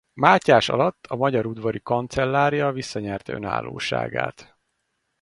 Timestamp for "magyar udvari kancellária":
1.15-2.71